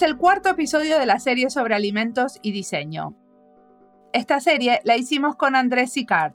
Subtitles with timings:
[0.00, 3.14] Es el cuarto episodio de la serie sobre alimentos y diseño.
[4.14, 6.32] Esta serie la hicimos con Andrés Sicard.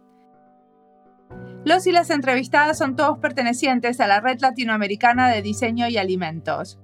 [1.63, 6.77] Los y las entrevistadas son todos pertenecientes a la Red Latinoamericana de Diseño y Alimentos.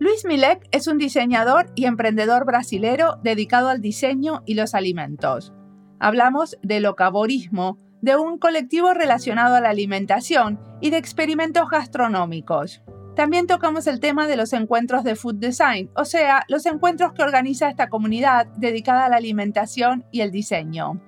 [0.00, 5.52] Luis Milek es un diseñador y emprendedor brasilero dedicado al diseño y los alimentos.
[6.00, 12.82] Hablamos de locaborismo, de un colectivo relacionado a la alimentación y de experimentos gastronómicos.
[13.14, 17.22] También tocamos el tema de los encuentros de food design, o sea, los encuentros que
[17.22, 20.98] organiza esta comunidad dedicada a la alimentación y el diseño.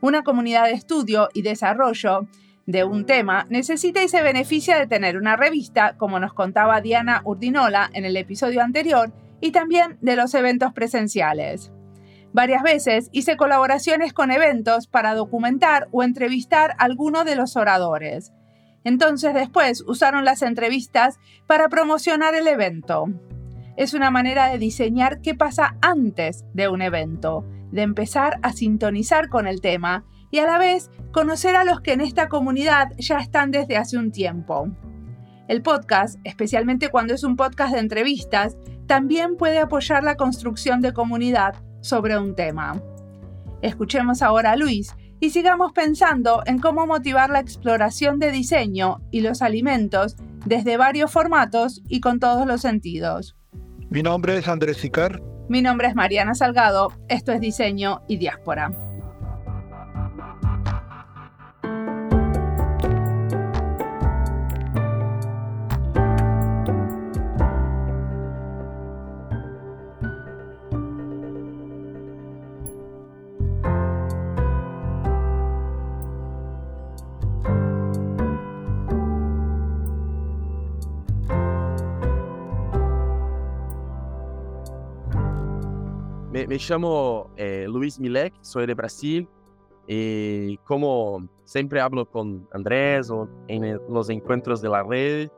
[0.00, 2.26] Una comunidad de estudio y desarrollo
[2.64, 7.20] de un tema necesita y se beneficia de tener una revista, como nos contaba Diana
[7.24, 11.70] Urdinola en el episodio anterior, y también de los eventos presenciales.
[12.32, 18.32] Varias veces hice colaboraciones con eventos para documentar o entrevistar a alguno de los oradores.
[18.84, 23.06] Entonces después usaron las entrevistas para promocionar el evento.
[23.76, 29.28] Es una manera de diseñar qué pasa antes de un evento, de empezar a sintonizar
[29.28, 33.18] con el tema y a la vez conocer a los que en esta comunidad ya
[33.18, 34.68] están desde hace un tiempo.
[35.48, 40.92] El podcast, especialmente cuando es un podcast de entrevistas, también puede apoyar la construcción de
[40.92, 42.80] comunidad sobre un tema.
[43.60, 49.20] Escuchemos ahora a Luis y sigamos pensando en cómo motivar la exploración de diseño y
[49.20, 53.36] los alimentos desde varios formatos y con todos los sentidos.
[53.88, 55.22] Mi nombre es Andrés Sicar.
[55.48, 56.92] Mi nombre es Mariana Salgado.
[57.08, 58.72] Esto es Diseño y Diáspora.
[86.52, 89.26] Me llamo eh, Luis Milek, soy de Brasil
[89.86, 95.30] y como siempre hablo con Andrés o en los encuentros de la red,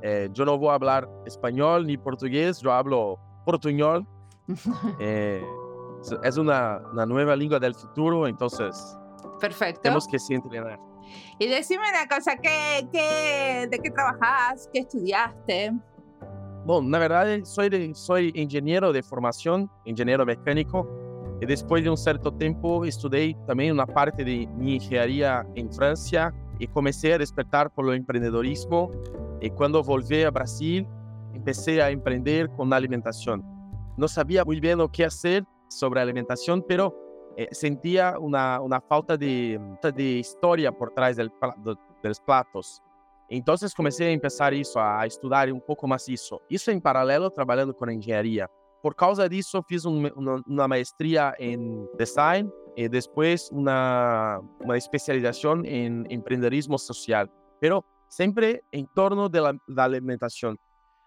[0.00, 4.06] eh, yo no voy a hablar español ni portugués, yo hablo portuñol.
[5.00, 5.44] Eh,
[6.24, 8.96] es una, una, nueva lengua del futuro, entonces
[9.38, 9.82] Perfecto.
[9.82, 10.78] tenemos que sí entrenar.
[11.38, 14.68] Y decime una cosa, ¿qué, qué, ¿de qué trabajas?
[14.72, 15.72] ¿Qué estudiaste?
[16.70, 20.86] Bom, na verdade, sou, de, sou engenheiro de formação, engenheiro mecânico,
[21.40, 26.68] e depois de um certo tempo estudei também uma parte de engenharia em França e
[26.68, 28.88] comecei a despertar pelo empreendedorismo.
[29.40, 30.86] E quando voltei a Brasil,
[31.32, 33.42] comecei a empreender com alimentação.
[33.98, 36.94] Não sabia muito bem o que fazer sobre a alimentação, pero
[37.36, 39.58] eh, sentia uma, uma falta de,
[39.92, 41.30] de história por trás del,
[41.64, 42.80] do, dos pratos.
[43.30, 46.40] Então, comecei a empezar isso, a estudar um pouco mais isso.
[46.50, 48.48] Isso em paralelo, trabalhando com engenharia.
[48.82, 55.64] Por causa disso, fiz um, uma, uma maestria em design e depois uma, uma especialização
[55.64, 57.28] em empreendedorismo social.
[57.60, 60.56] Pero sempre em torno da, da alimentação.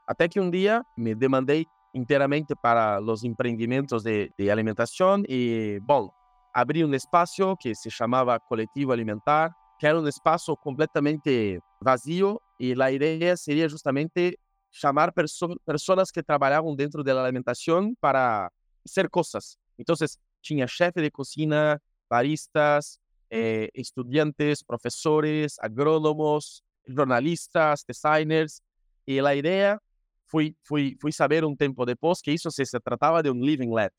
[0.07, 6.09] Até que um dia me demandei inteiramente para os empreendimentos de, de alimentação e, bom,
[6.53, 12.73] abri um espaço que se chamava Coletivo Alimentar, que era um espaço completamente vazio e
[12.81, 14.39] a ideia seria justamente
[14.71, 18.51] chamar perso pessoas que trabalhavam dentro da alimentação para
[18.85, 19.57] ser coisas.
[19.77, 19.95] Então,
[20.41, 22.99] tinha chefe de cozinha, baristas,
[23.29, 28.61] eh, estudantes, professores, agrônomos, jornalistas, designers,
[29.07, 29.79] e a ideia
[30.27, 33.71] foi, foi, foi saber um tempo depois que isso se, se tratava de um living
[33.71, 33.93] lab.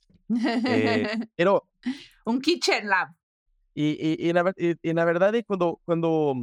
[0.66, 1.04] Eh,
[1.36, 1.62] pero,
[2.26, 3.12] un kitchen lab.
[3.74, 6.34] Y, y, y, na, y, y, na, verdade, quando, quando,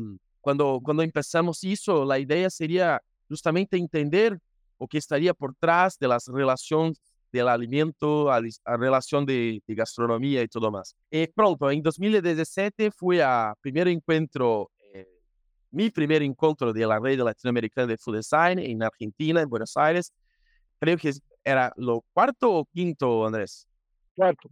[0.42, 3.00] quando, quando empezamos isso, a ideia seria
[3.30, 4.38] justamente entender
[4.78, 6.98] o que estaria por trás das relações
[7.32, 10.94] do alimento, a, a relação de, de, gastronomia e tudo mais.
[11.12, 15.08] E pronto, em 2017 fui a primeiro encontro, eh,
[15.72, 20.12] meu primeiro encontro da rede latino-americana de food design em Argentina, em Buenos Aires.
[20.80, 21.12] Creio que
[21.46, 23.66] era o quarto ou quinto, Andrés?
[24.16, 24.50] Quarto.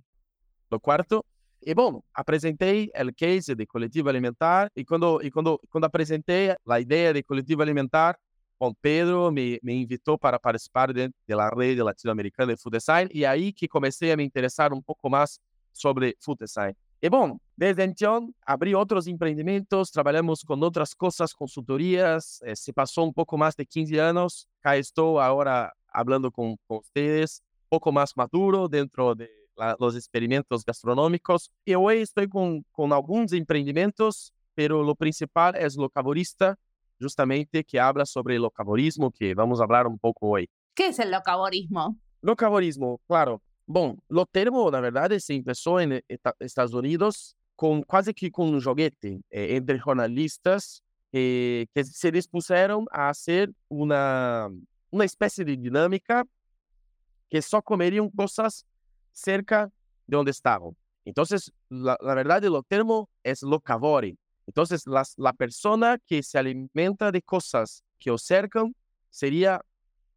[0.71, 1.25] O quarto.
[1.61, 6.79] E bom, apresentei o case de coletivo alimentar e quando e quando quando apresentei a
[6.79, 8.17] ideia de coletivo alimentar,
[8.59, 13.25] Bom, Pedro me, me invitou para participar de, da rede latino-americana de food design e
[13.25, 15.39] aí que comecei a me interessar um pouco mais
[15.71, 16.75] sobre food design.
[17.01, 23.07] E bom, desde então abri outros empreendimentos, trabalhamos com outras coisas, consultorias, eh, se passou
[23.07, 28.13] um pouco mais de 15 anos, cá estou agora falando com, com vocês, pouco mais
[28.13, 29.38] maduro dentro de
[29.79, 31.51] los experimentos gastronómicos.
[31.65, 36.57] Y hoy estoy con, con algunos emprendimientos, pero lo principal es locaborista,
[36.99, 40.49] justamente que habla sobre el locaborismo, que vamos a hablar un poco hoy.
[40.73, 41.97] ¿Qué es el locaborismo?
[42.21, 43.41] Locavorismo, claro.
[43.65, 46.01] Bom, o termo, na verdade, se começou em
[46.39, 50.81] Estados Unidos com quase que com um joguete eh, entre jornalistas
[51.13, 54.49] eh, que se dispuseram a ser uma
[54.91, 56.25] uma espécie de dinâmica
[57.29, 58.65] que só comeriam coisas
[59.19, 59.71] cerca
[60.07, 60.75] de onde estavam.
[61.05, 61.25] Então,
[61.69, 64.17] la, la verdad, el termo es locavore.
[64.45, 68.75] Entonces, la, la persona que se alimenta de cosas que o cercan
[69.09, 69.61] sería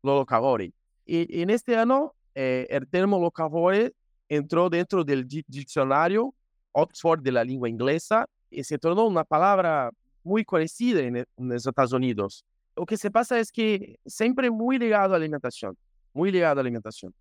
[0.03, 0.73] lo locavore.
[1.05, 3.93] Y en este año, eh, el termo locavore
[4.29, 6.35] entró dentro del diccionario
[6.73, 9.91] Oxford de la lengua inglesa y se tornó una palabra
[10.23, 12.45] muy conocida en, en los Estados Unidos.
[12.77, 15.77] Lo que se pasa es que siempre muy ligado a alimentación,
[16.15, 17.15] muy ligado a alimentación.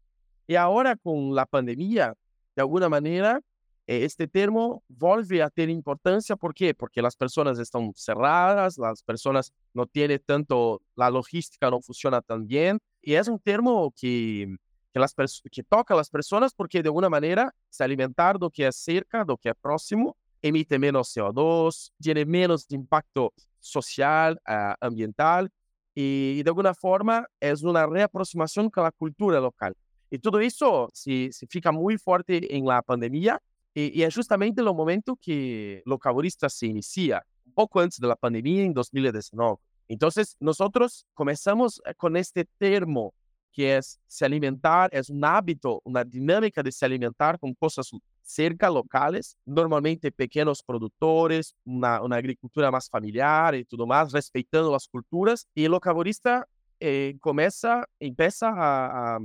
[0.52, 2.14] Y ahora con la pandemia,
[2.58, 3.40] de alguna manera,
[3.88, 6.36] eh, este termo vuelve a tener importancia.
[6.36, 6.74] ¿Por qué?
[6.74, 12.48] Porque las personas están cerradas, las personas no tienen tanto, la logística no funciona tan
[12.48, 12.80] bien.
[13.02, 14.58] Y es un termo que,
[14.94, 15.16] que, las
[15.50, 19.24] que toca a las personas porque de alguna manera se alimentar lo que es cerca,
[19.26, 25.50] lo que es próximo, emite menos CO2, tiene menos impacto social, uh, ambiental
[25.96, 29.78] y de alguna forma es una reaproximación con la cultura local.
[30.12, 33.42] Y todo eso se, se fica muy fuerte en la pandemia
[33.74, 38.18] y, y, es justamente el momento que Locaborista se inicia, un poco antes de la
[38.18, 39.58] pandemia en 2019.
[39.88, 43.14] Entonces, nosotros comenzamos eh, con este termo
[43.52, 47.90] que es se alimentar, es un hábito, una dinámica de se alimentar con cosas
[48.22, 54.88] cerca locales, normalmente pequeños productores, una, una agricultura más familiar y todo más, respetando las
[54.88, 55.48] culturas.
[55.54, 56.48] Y el locaborista
[56.80, 59.20] eh, comienza, empieza a, a,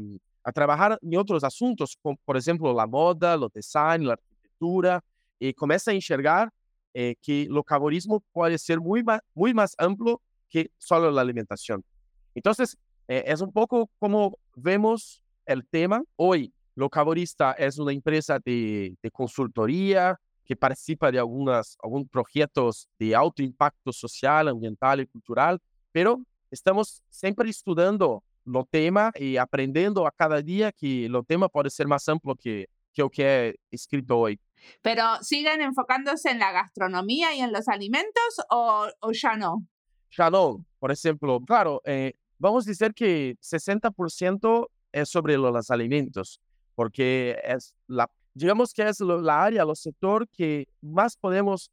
[0.46, 4.16] a, trabajar en otros asuntos, como por ejemplo la moda, el design, la
[5.38, 6.50] y comienza a enxergar
[6.94, 11.84] eh, que el locaborismo puede ser muy más, muy más amplio que solo la alimentación.
[12.34, 12.76] Entonces,
[13.08, 16.52] eh, es un poco como vemos el tema hoy.
[16.74, 23.42] Locaborista es una empresa de, de consultoría que participa de algunas, algunos proyectos de alto
[23.42, 25.60] impacto social, ambiental y cultural,
[25.92, 26.20] pero
[26.50, 31.86] estamos siempre estudiando lo tema y aprendiendo a cada día que lo tema puede ser
[31.86, 34.40] más amplio que, que lo que he escrito hoy.
[34.82, 39.66] ¿Pero siguen enfocándose en la gastronomía y en los alimentos o, o ya no?
[40.16, 40.64] Ya no.
[40.78, 46.40] Por ejemplo, claro, eh, vamos a decir que 60% es sobre los alimentos,
[46.74, 51.70] porque es la, digamos que es la área, el sector que más podemos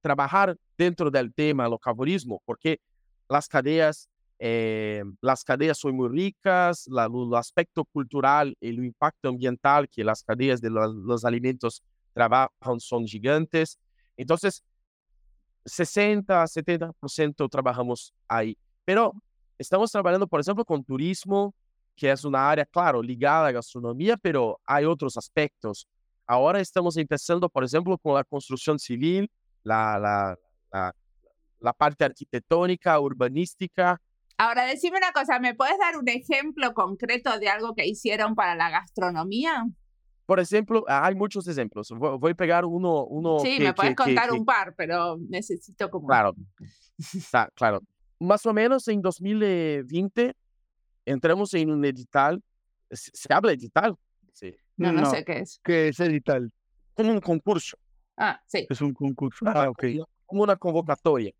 [0.00, 2.80] trabajar dentro del tema locaborismo, porque
[3.28, 4.08] las cadenas,
[4.46, 10.04] eh, las cadenas son muy ricas, la, el aspecto cultural y el impacto ambiental que
[10.04, 11.82] las cadenas de los, alimentos
[12.12, 13.78] trabajan son gigantes.
[14.18, 14.62] Entonces,
[15.64, 18.58] 60, 70% trabajamos ahí.
[18.84, 19.14] Pero
[19.56, 21.54] estamos trabajando, por ejemplo, con turismo,
[21.96, 25.88] que es una área, claro, ligada a gastronomía, pero hay otros aspectos.
[26.26, 29.30] Ahora estamos empezando, por ejemplo, con la construcción civil,
[29.62, 30.36] la,
[31.60, 33.98] la parte arquitectónica, urbanística.
[34.36, 38.56] Ahora, decime una cosa, ¿me puedes dar un ejemplo concreto de algo que hicieron para
[38.56, 39.66] la gastronomía?
[40.26, 41.90] Por ejemplo, hay muchos ejemplos.
[41.90, 43.04] Voy a pegar uno.
[43.04, 46.06] uno sí, que, me puedes que, contar que, un par, pero necesito como.
[46.06, 46.34] Claro,
[46.98, 47.80] está, claro.
[48.18, 50.34] Más o menos en 2020
[51.04, 52.42] entramos en un edital.
[52.90, 53.96] ¿Se, habla edital?
[54.32, 54.56] Sí.
[54.76, 55.60] No, no, no, sé qué es.
[55.62, 56.50] ¿Qué es edital?
[56.94, 57.76] Como un concurso.
[58.16, 58.66] Ah, sí.
[58.68, 59.44] Es un concurso.
[59.46, 59.84] Ah, ok.
[60.24, 61.32] Como una convocatoria,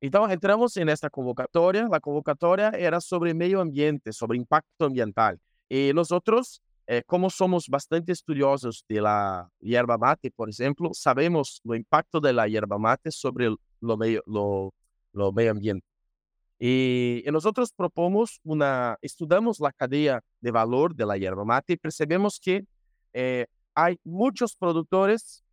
[0.00, 1.88] Entonces entramos en esta convocatoria.
[1.90, 5.40] La convocatoria era sobre medio ambiente, sobre impacto ambiental.
[5.68, 11.76] Y nosotros eh, como somos bastante estudiosos de la hierba mate, por ejemplo, sabemos el
[11.76, 14.72] impacto de la hierba mate sobre lo medio, lo,
[15.12, 15.86] lo medio ambiente.
[16.58, 21.76] Y, y, nosotros proponemos una, estudiamos la cadena de valor de la hierba mate y
[21.76, 22.64] percebemos que
[23.12, 25.44] eh, hay muchos productores,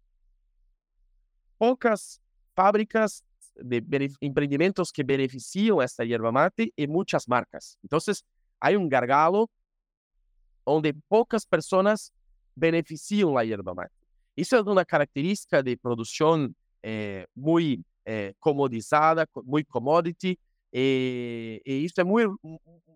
[1.57, 2.21] pocas
[2.53, 3.25] fábricas
[3.55, 7.77] de emprendimientos que benefician esta hierba mate y muchas marcas.
[7.83, 8.23] Entonces,
[8.59, 9.49] hay un gargalo
[10.65, 12.11] onde poucas pessoas
[12.55, 13.93] beneficiam a yerba mate.
[14.35, 20.37] Isso é uma característica de produção eh, muito eh, comodizada, muito commodity,
[20.73, 22.37] e, e, isso é muito,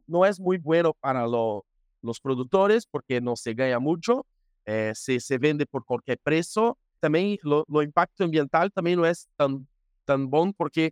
[0.07, 1.63] não é muito bueno para lo,
[2.03, 4.25] os produtores, porque não se ganha muito,
[4.65, 6.75] eh, se se vende por qualquer preço.
[6.99, 9.65] Também o impacto ambiental também não é tão,
[10.09, 10.91] tão bom, porque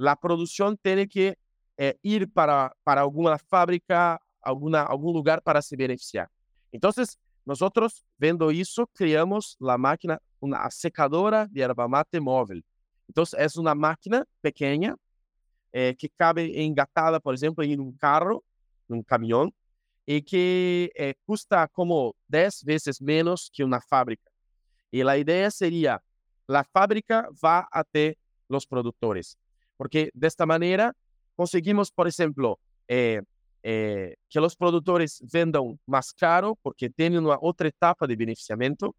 [0.00, 1.36] a produção tem que
[2.02, 6.30] ir para, para alguma fábrica alguna, algún lugar para se beneficiar.
[6.72, 12.64] Entonces, nosotros, viendo eso, creamos la máquina, una secadora de yerba mate móvil.
[13.06, 14.96] Entonces, es una máquina pequeña
[15.72, 18.42] eh, que cabe engatada, por ejemplo, en un carro,
[18.88, 19.52] en un camión,
[20.06, 24.30] y que eh, cuesta como 10 veces menos que una fábrica.
[24.90, 26.02] Y la idea sería,
[26.46, 28.16] la fábrica va a ter
[28.48, 29.38] los productores,
[29.76, 30.94] porque de esta manera
[31.36, 32.58] conseguimos, por ejemplo,
[32.88, 33.22] eh,
[33.62, 38.94] eh, que los productores vendan más caro porque tienen una otra etapa de beneficiamiento.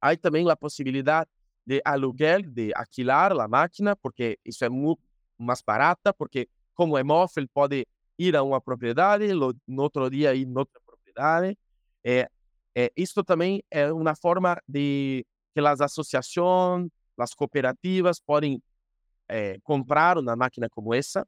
[0.00, 1.28] Hay también la posibilidad
[1.64, 4.96] de aluguel, de alquilar la máquina, porque eso es muy
[5.36, 7.86] más barata, porque como móvil puede
[8.16, 11.58] ir a uma propriedade, no outro dia ir em outra propriedade.
[12.02, 12.28] É,
[12.74, 18.62] é, isto também é uma forma de que as associações, as cooperativas podem
[19.28, 21.26] é, comprar uma máquina como essa.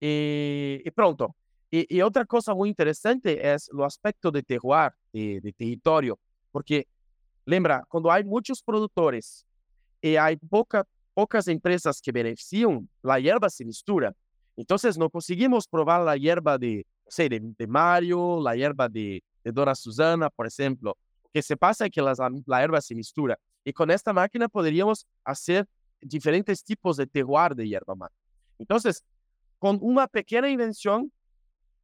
[0.00, 1.34] E, e pronto.
[1.70, 5.80] E, e, outra coisa muito interessante é o aspecto de terroir, de, de
[6.50, 6.86] porque
[7.46, 9.44] lembra, quando há muitos produtores
[10.02, 14.14] e há pouca, poucas empresas que beneficiam, a erva se mistura.
[14.56, 19.52] Entonces no conseguimos probar la hierba de, sé, de, de Mario, la hierba de, de,
[19.52, 20.96] Dona Susana, por ejemplo.
[21.22, 23.38] Lo que se pasa es que las, la hierba se mistura.
[23.64, 25.66] Y con esta máquina podríamos hacer
[26.00, 28.14] diferentes tipos de terroir de hierba mate.
[28.58, 29.04] Entonces,
[29.58, 31.12] con una pequeña invención,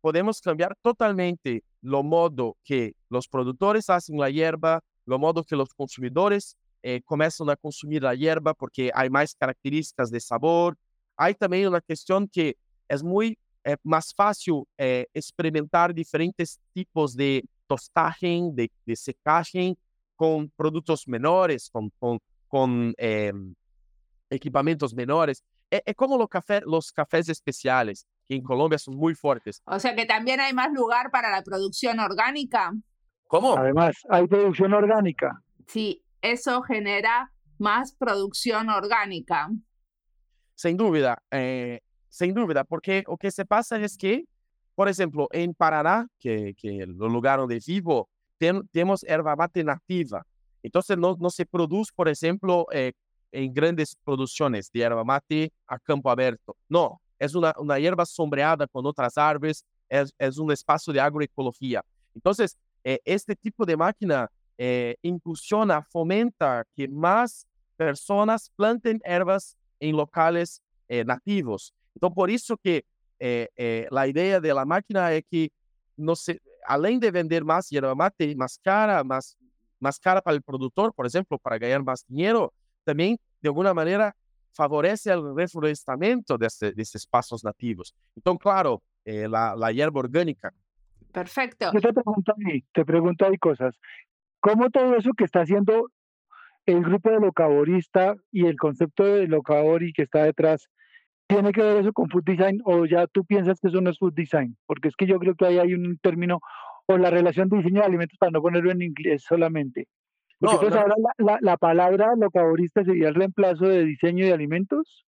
[0.01, 5.75] podemos cambiar totalmente lo modo que los productores hacen la hierba, lo modo que los
[5.75, 10.77] consumidores eh, comienzan a consumir la hierba porque hay más características de sabor.
[11.17, 12.57] Hay también una cuestión que
[12.89, 19.75] é muito é mais fácil é, experimentar diferentes tipos de tostagem, de, secagem,
[20.17, 22.19] com produtos menores, com, com,
[22.49, 23.33] com é,
[24.31, 25.43] equipamentos menores.
[25.71, 29.61] É, é como os café, os cafés especiais, que em Colômbia são muito fortes.
[29.67, 32.73] O sea que também há mais lugar para a produção orgânica.
[33.27, 33.57] Como?
[33.57, 35.33] Además, há produção orgânica.
[35.67, 39.49] Sí, eso genera más producción orgánica.
[40.55, 41.19] Sin duda.
[41.31, 44.25] Eh, sem dúvida, porque o que se passa é que,
[44.77, 48.09] por exemplo, em Paraná, que, que o lugar onde vivo,
[48.45, 50.25] tem, temos erva mate nativa.
[50.63, 52.93] Então, não, não se produz, por exemplo, eh,
[53.33, 56.57] em grandes produções de erva mate a campo aberto.
[56.69, 61.83] Não, é uma, uma erva sombreada com outras árvores, é, é um espaço de agroecologia.
[62.15, 62.33] Então,
[62.85, 67.47] eh, este tipo de máquina eh, impulsiona, fomenta que mais
[67.77, 71.73] pessoas plantem ervas em locais eh, nativos.
[71.97, 72.85] Então, por isso que
[73.21, 75.51] é, é, a ideia da máquina é que,
[75.97, 79.37] não se, além de vender mais yerba mate, mais cara, mais,
[79.81, 82.53] mais cara para o produtor, por exemplo, para ganhar mais dinheiro,
[82.85, 84.15] também, de alguma maneira,
[84.57, 87.93] favorece o reflorestamento desse, desses espaços nativos.
[88.17, 90.53] Então, claro, eh, a, a hierba orgânica.
[91.13, 91.71] Perfecto.
[91.73, 93.77] Yo te pregunto ahí, te pregunto ahí cosas.
[94.41, 95.89] ¿Cómo todo eso que está haciendo
[96.67, 100.69] el grupo de locaborista y el concepto de locabori que está detrás
[101.27, 103.99] ¿Tiene que ver eso con food design o ya tú piensas que eso no es
[103.99, 104.57] food design?
[104.67, 106.41] Porque es que yo creo que ahí hay un término,
[106.87, 109.89] o la relación de diseño de alimentos para no ponerlo en inglés solamente.
[110.39, 110.81] Porque no, entonces no.
[110.83, 115.07] ahora la, la, la, palabra locaborista sería el reemplazo de diseño de alimentos.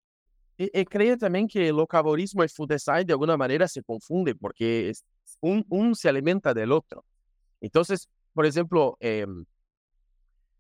[0.57, 4.93] Y, y creo también que locaborismo y food design de alguna manera se confunde porque
[5.41, 7.05] un, un se alimenta del otro.
[7.61, 9.27] Entonces, por ejemplo, eh,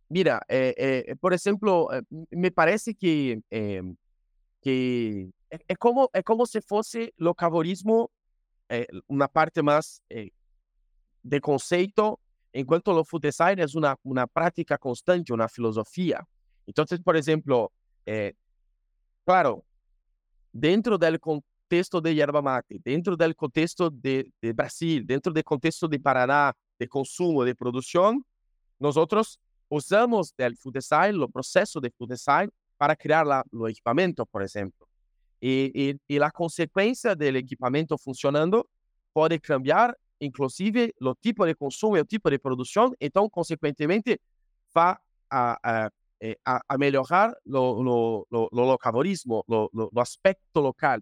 [0.09, 1.89] mira, eh, eh, por ejemplo,
[2.31, 3.41] me parece que,
[4.61, 8.11] que é, como, é como se fosse locavorismo
[8.69, 10.29] é, uma parte mais é,
[11.23, 12.19] de conceito,
[12.53, 16.26] enquanto o food design é uma, uma prática constante, uma filosofia.
[16.67, 17.71] Então, por exemplo,
[18.05, 18.35] é,
[19.25, 19.65] claro,
[20.53, 25.88] dentro do contexto de yerba mate, dentro do contexto de, de Brasil, dentro do contexto
[25.88, 28.21] de Paraná, de consumo, de produção,
[28.79, 28.97] nós
[29.71, 34.86] usamos o food design, o processo de food design, para criar o equipamento, por exemplo.
[35.49, 35.71] E,
[36.09, 38.69] e, e a consequência do equipamento funcionando
[39.15, 44.21] pode cambiar, inclusive, o tipo de consumo e o tipo de produção, então, consequentemente,
[44.75, 44.97] vai
[45.31, 45.88] a,
[46.21, 50.99] eh, a, a melhorar o locavorismo, o aspecto local.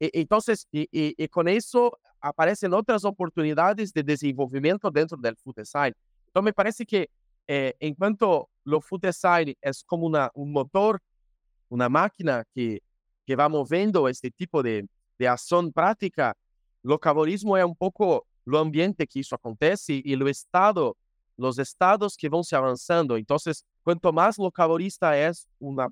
[0.00, 0.38] E, então,
[0.72, 5.92] e, e, com isso, aparecem outras oportunidades de desenvolvimento dentro do food design.
[6.30, 7.08] Então, me parece que,
[7.48, 11.02] eh, enquanto o food design é como uma, um motor,
[11.68, 12.80] uma máquina que
[13.26, 14.86] que va moviendo este tipo de,
[15.18, 16.36] de acción práctica,
[16.82, 20.96] lo caborismo es un poco lo ambiente que eso acontece y el estado,
[21.36, 23.16] los estados que van se avanzando.
[23.16, 24.52] Entonces, cuanto más lo
[25.16, 25.88] es una,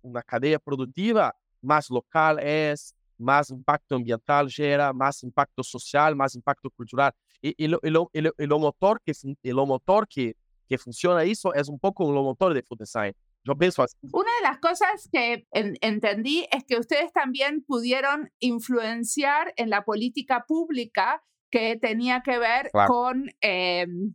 [0.00, 6.70] una cadena productiva, más local es, más impacto ambiental gera, más impacto social, más impacto
[6.70, 7.12] cultural.
[7.40, 9.12] Y, y, lo, y, lo, y, lo, lo, motor que,
[9.42, 10.36] y lo motor que,
[10.68, 13.14] que funciona eso es un poco lo motor de food design.
[13.44, 13.96] Yo pienso así.
[14.12, 19.84] Una de las cosas que en, entendí es que ustedes también pudieron influenciar en la
[19.84, 24.14] política pública que tenía que ver con em,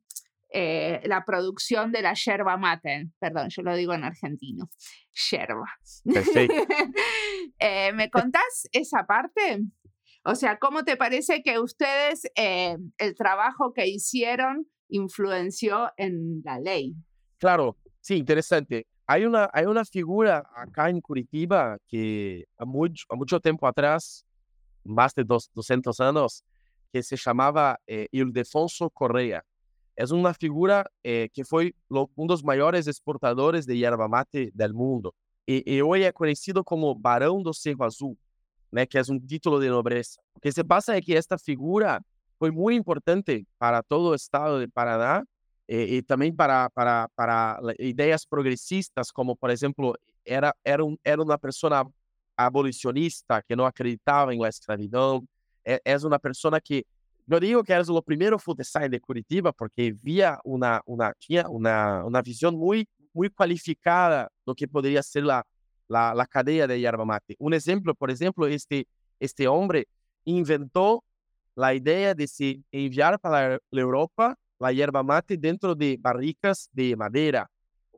[0.50, 3.10] eh, la producción de la yerba mate.
[3.20, 4.70] Perdón, yo lo digo en argentino.
[5.30, 5.70] Yerba.
[7.60, 9.62] eh, ¿Me contás esa parte?
[10.24, 16.60] O sea, ¿cómo te parece que ustedes, eh, el trabajo que hicieron, influenció en la
[16.60, 16.96] ley?
[17.38, 18.88] Claro, sí, interesante.
[19.10, 24.26] Hay una, hay una figura acá en Curitiba que a mucho, a mucho tiempo atrás,
[24.84, 26.44] más de dos, 200 años,
[26.92, 29.46] que se llamaba eh, Ildefonso Correa.
[29.96, 34.74] Es una figura eh, que fue uno de los mayores exportadores de yerba mate del
[34.74, 35.16] mundo.
[35.46, 38.18] Y, hoy es conocido como Barão do Cerro Azul,
[38.70, 40.22] né, que es un título de nobreza.
[40.36, 42.02] Lo que se pasa es que esta figura
[42.38, 45.24] fue muy importante para todo el estado de Paraná
[45.68, 49.94] eh, y también para, para, para ideas progresistas, como por ejemplo,
[50.24, 51.84] era, era, un, era una persona
[52.36, 55.24] abolicionista que no acreditaba en la esclavitud,
[55.66, 56.86] é, uma pessoa que
[57.28, 61.50] não digo que eres o primeiro food design de Curitiba, porque via uma, uma, tinha
[61.50, 65.44] uma, uma visão muito, muito qualificada do que poderia ser a,
[65.92, 67.36] a, a cadeia de yerba mate.
[67.38, 68.88] Um exemplo, por exemplo, este,
[69.20, 69.86] este homem
[70.26, 71.04] inventou
[71.58, 76.96] a ideia de se enviar para a Europa a yerba mate dentro de barricas de
[76.96, 77.50] madeira,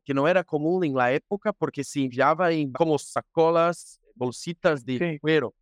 [0.04, 5.19] que não era comum na época, porque se enviava em como sacolas, bolsitas de Sim.
[5.19, 5.54] cuero.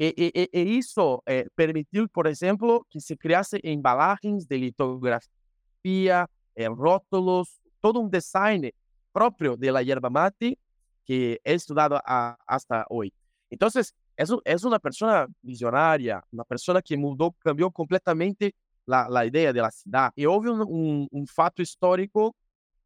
[0.00, 6.68] E, e, e isso é, permitiu, por exemplo, que se criasse embalagens de litografia, é,
[6.68, 8.72] rótulos, todo um design
[9.12, 10.56] próprio da yerba mate
[11.04, 13.12] que é estudado a, hasta hoje.
[13.50, 13.68] Então,
[14.16, 18.54] é, é uma pessoa visionária, uma pessoa que mudou, cambiou completamente
[18.88, 20.14] a, a ideia da cidade.
[20.16, 22.34] E houve um, um, um, fato histórico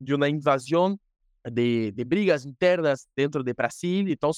[0.00, 0.98] de uma invasão
[1.50, 4.08] de, de brigas internas dentro do Brasil.
[4.08, 4.32] Então,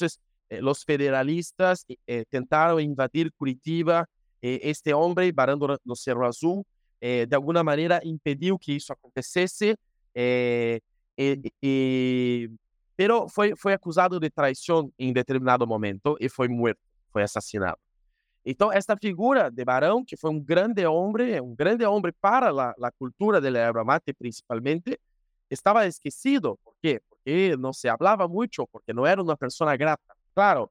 [0.51, 4.07] Eh, los federalistas eh, tentaron invadir Curitiba.
[4.43, 6.67] Eh, este hombre, Barão do Cerro Azul,
[7.01, 9.77] de alguna manera impediu que isso acontecesse,
[12.97, 16.81] pero foi, foi acusado de traição em determinado momento e foi morto,
[17.13, 17.84] foi assassinado.
[18.47, 22.75] Então, esta figura de Barão, que foi um grande homem, um grande homem para a,
[22.89, 25.01] a cultura da erva mate, principalmente,
[25.51, 26.59] estava esquecido.
[26.63, 27.01] Por quê?
[27.09, 30.15] Porque não se falava muito, porque não era uma pessoa grata.
[30.35, 30.71] Claro,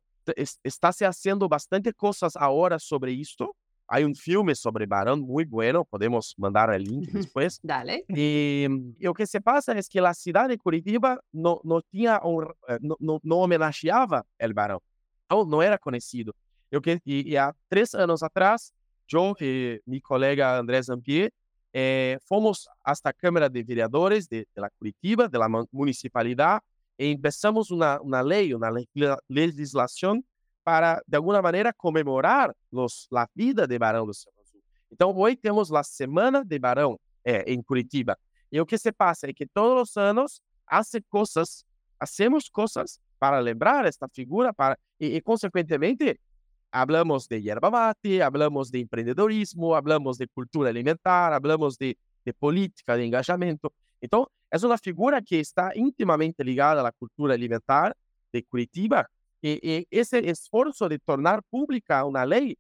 [0.64, 3.56] está se haciendo bastante cosas ahora sobre esto.
[3.88, 7.60] Hay un filme sobre Barão muy bueno, podemos mandar el link después.
[7.62, 8.06] Dale.
[8.08, 8.66] Y,
[8.98, 12.22] y, lo que se pasa es que la ciudad de Curitiba no, no, tenía,
[12.70, 14.80] eh, no, no, no homenageaba el Barão,
[15.30, 16.34] no era conocido.
[16.74, 18.74] Eu e, e há três anos atrás,
[19.08, 21.32] eu e meu colega André Zampier
[21.72, 26.62] eh, fomos hasta a Câmara de Vereadores de, de la Curitiba, de la municipalidade,
[26.98, 28.72] empezamos una, una ley, una
[29.30, 30.26] legislación
[30.64, 34.62] para, de alguna manera, comemorar los, la vida de Barão do Cerro Azul.
[34.92, 38.18] Então, hoje temos a Semana de Barão é, em Curitiba.
[38.52, 41.64] E o que se passa é que todos os anos hace coisas,
[42.52, 46.20] coisas para lembrar esta figura para, e, e consequentemente,
[46.74, 52.98] hablamos de yerba mate, hablamos de empreendedorismo, hablamos de cultura alimentar, hablamos de, de política,
[52.98, 53.72] de engajamento.
[54.02, 57.96] Então, é uma figura que está intimamente ligada à cultura alimentar
[58.34, 59.08] de Curitiba
[59.44, 62.58] e, e esse esforço de tornar pública uma lei,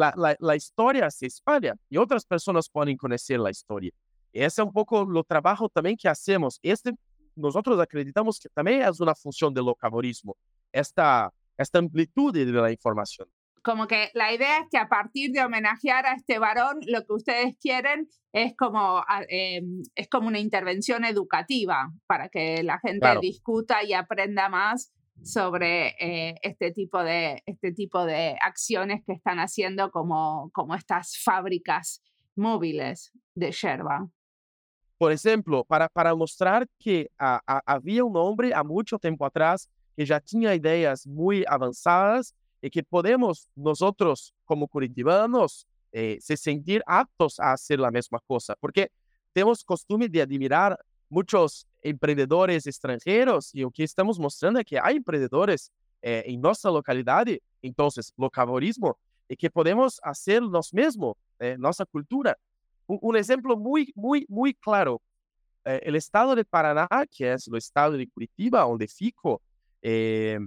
[0.00, 3.92] a história se espalha e outras pessoas podem conhecer a história.
[4.32, 6.60] Esse é um pouco o trabalho também que hacemos.
[6.62, 6.94] Este,
[7.82, 10.36] acreditamos que também é uma função do locavorismo,
[10.72, 13.26] esta, esta amplitude da informação.
[13.62, 17.12] Como que la idea es que a partir de homenajear a este varón, lo que
[17.12, 23.08] ustedes quieren es como, ah, em, es como una intervención educativa para que la gente
[23.20, 24.92] discuta y aprenda más
[25.22, 31.18] sobre eh, este, tipo de, este tipo de acciones que están haciendo como, como estas
[31.22, 32.02] fábricas
[32.36, 34.08] móviles de yerba.
[34.96, 40.20] Por ejemplo, para, para mostrar que había un hombre a mucho tiempo atrás que ya
[40.20, 47.52] tenía ideas muy avanzadas y que podemos nosotros como curitibanos eh, se sentir aptos a
[47.52, 48.90] hacer la misma cosa, porque
[49.32, 54.96] tenemos costumbre de admirar muchos emprendedores extranjeros y lo que estamos mostrando es que hay
[54.96, 57.26] emprendedores eh, en nuestra localidad,
[57.62, 62.36] entonces, locavorismo, y que podemos hacer los mismos, eh, nuestra cultura.
[62.86, 65.02] Un, un, ejemplo muy, muy, muy claro,
[65.64, 69.42] eh, el estado de Paraná, que es el estado de Curitiba, donde fico,
[69.82, 70.38] eh,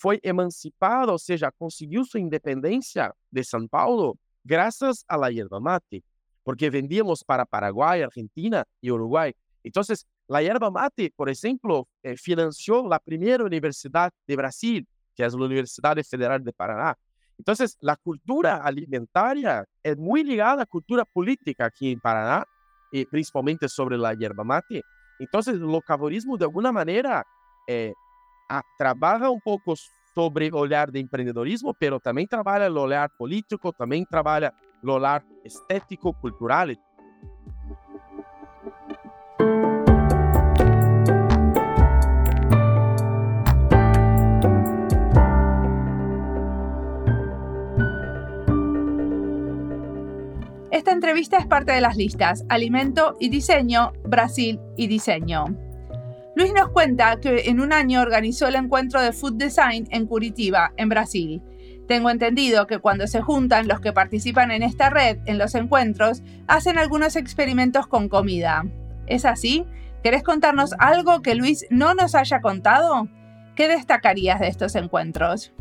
[0.00, 6.02] foi emancipado, ou seja, conseguiu sua independência de São Paulo graças à yerba mate,
[6.42, 9.34] porque vendíamos para Paraguai, Argentina e Uruguai.
[9.62, 9.82] Então,
[10.30, 15.36] a yerba mate, por exemplo, eh, financiou a primeira universidade de Brasil, que é a
[15.36, 16.96] Universidade Federal de Paraná.
[17.38, 22.44] Entonces, la cultura alimentaria es muy ligada a la cultura política aquí en Paraná,
[22.90, 24.82] y principalmente sobre la yerba mate.
[25.18, 27.24] Entonces, el locaborismo, de alguna manera,
[27.66, 27.92] eh,
[28.76, 29.74] trabaja un poco
[30.14, 36.12] sobre olhar de empreendedorismo, pero también trabaja el olhar político, también trabaja el olhar estético,
[36.12, 36.78] cultural.
[50.70, 55.69] Esta entrevista es parte de las listas Alimento y Diseño, Brasil y Diseño.
[56.40, 60.72] Luis nos cuenta que en un año organizó el encuentro de Food Design en Curitiba,
[60.78, 61.42] en Brasil.
[61.86, 66.22] Tengo entendido que cuando se juntan los que participan en esta red en los encuentros,
[66.46, 68.64] hacen algunos experimentos con comida.
[69.06, 69.66] ¿Es así?
[70.02, 73.06] ¿Querés contarnos algo que Luis no nos haya contado?
[73.54, 75.52] ¿Qué destacarías de estos encuentros?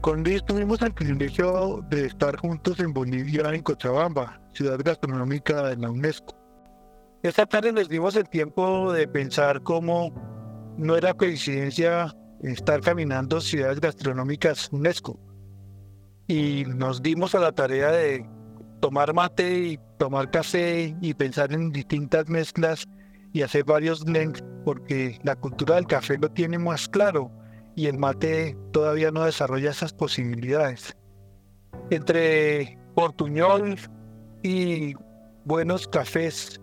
[0.00, 5.76] Con Luis tuvimos el privilegio de estar juntos en Bolivia, en Cochabamba, ciudad gastronómica de
[5.76, 6.37] la UNESCO.
[7.22, 10.12] Esta tarde nos dimos el tiempo de pensar cómo
[10.76, 15.18] no era coincidencia estar caminando ciudades gastronómicas UNESCO.
[16.28, 18.24] Y nos dimos a la tarea de
[18.80, 22.86] tomar mate y tomar café y pensar en distintas mezclas
[23.32, 27.32] y hacer varios blends, porque la cultura del café lo tiene más claro
[27.74, 30.96] y el mate todavía no desarrolla esas posibilidades.
[31.90, 33.76] Entre portuñol
[34.44, 34.94] y
[35.44, 36.60] buenos cafés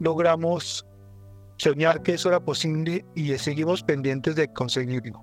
[0.00, 0.86] logramos
[1.58, 5.22] soñar que eso era posible y seguimos pendientes de conseguirlo.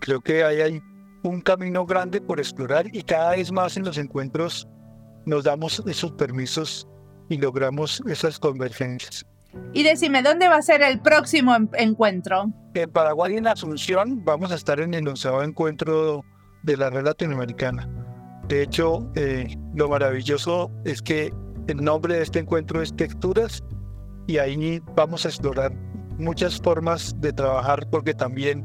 [0.00, 0.82] Creo que ahí hay
[1.24, 4.68] un camino grande por explorar y cada vez más en los encuentros
[5.26, 6.88] nos damos esos permisos
[7.28, 9.24] y logramos esas convergencias.
[9.72, 12.46] Y decime, ¿dónde va a ser el próximo encuentro?
[12.74, 16.22] En Paraguay, en Asunción, vamos a estar en el onceavo encuentro
[16.62, 17.88] de la red latinoamericana.
[18.48, 21.32] De hecho, eh, lo maravilloso es que
[21.68, 23.62] el nombre de este encuentro es Texturas
[24.26, 25.72] y ahí vamos a explorar
[26.18, 28.64] muchas formas de trabajar porque también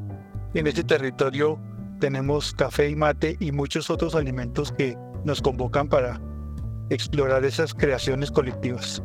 [0.54, 1.60] en este territorio
[2.00, 6.22] tenemos café y mate y muchos otros alimentos que nos convocan para
[6.90, 9.04] explorar esas creaciones colectivas.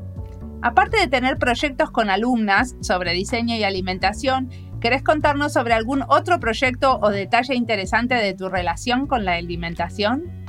[0.62, 4.48] Aparte de tener proyectos con alumnas sobre diseño y alimentación,
[4.80, 10.44] ¿querés contarnos sobre algún otro proyecto o detalle interesante de tu relación con la alimentación?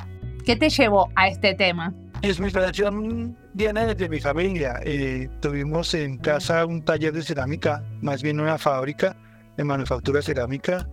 [0.46, 1.96] ¿Qué te llevó a este tema?
[2.24, 4.80] Es mi relación viene desde mi familia.
[4.86, 9.18] Eh, tuvimos en casa un taller de cerámica, más bien una fábrica
[9.58, 10.88] de manufactura cerámica.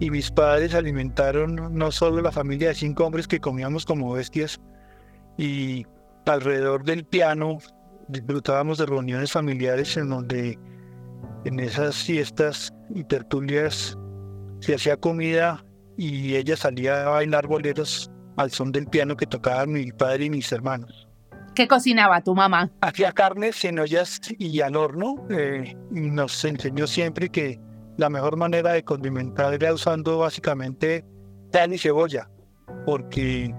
[0.00, 4.60] Y mis padres alimentaron no solo la familia de cinco hombres que comíamos como bestias,
[5.38, 5.86] y
[6.26, 7.56] alrededor del piano
[8.08, 10.58] disfrutábamos de reuniones familiares en donde
[11.46, 13.96] en esas fiestas y tertulias
[14.60, 15.64] se hacía comida
[15.96, 20.30] y ella salía a bailar boleros al son del piano que tocaban mi padre y
[20.30, 21.08] mis hermanos.
[21.54, 22.70] ¿Qué cocinaba tu mamá?
[22.80, 25.24] Hacía carnes en ollas y al horno.
[25.30, 27.60] Eh, nos enseñó siempre que
[27.96, 31.04] la mejor manera de condimentar era usando básicamente
[31.52, 32.28] sal y cebolla,
[32.84, 33.54] porque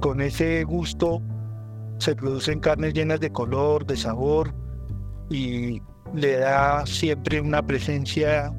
[0.00, 1.20] con ese gusto
[1.98, 4.54] se producen carnes llenas de color, de sabor
[5.28, 5.82] y
[6.14, 8.50] le da siempre una presencia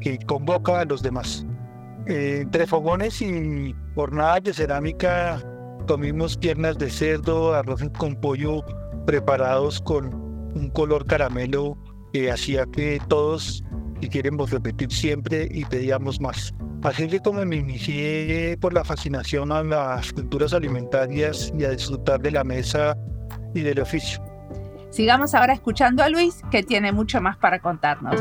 [0.00, 1.46] que convoca a los demás.
[2.10, 5.40] Eh, entre fogones y jornadas de cerámica
[5.86, 8.64] comimos piernas de cerdo, arroz con pollo
[9.06, 11.78] preparados con un color caramelo
[12.12, 13.62] que hacía que todos
[14.00, 16.52] quisiéramos repetir siempre y pedíamos más.
[16.82, 22.20] Así que como me inicié por la fascinación a las culturas alimentarias y a disfrutar
[22.20, 22.96] de la mesa
[23.54, 24.20] y del oficio.
[24.90, 28.20] Sigamos ahora escuchando a Luis, que tiene mucho más para contarnos.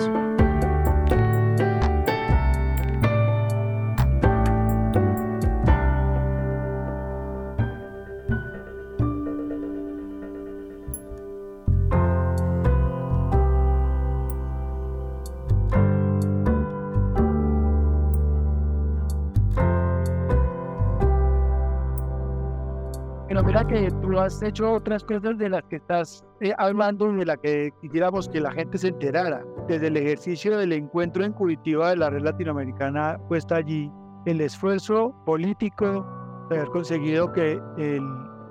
[24.19, 28.27] Has hecho otras cosas de las que estás eh, hablando y de las que quisiéramos
[28.27, 29.43] que la gente se enterara.
[29.67, 33.91] Desde el ejercicio del encuentro en Curitiba de la red latinoamericana puesta allí,
[34.25, 36.05] el esfuerzo político
[36.49, 38.03] de haber conseguido que el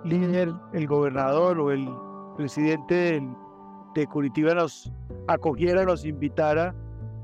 [0.05, 1.89] líder, el gobernador o el
[2.37, 3.23] presidente
[3.95, 4.91] de Curitiba nos
[5.27, 6.75] acogiera, nos invitara,